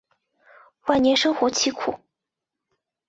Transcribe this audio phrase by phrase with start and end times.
[0.87, 1.99] 晚年生活凄苦。